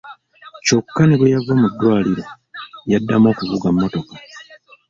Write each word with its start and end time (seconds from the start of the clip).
Kyokka 0.65 1.03
ne 1.05 1.15
bwe 1.19 1.31
yava 1.33 1.53
mu 1.61 1.67
ddwaliro, 1.71 2.23
yaddamu 2.91 3.25
okuvuga 3.33 3.67
mmotoka. 3.73 4.13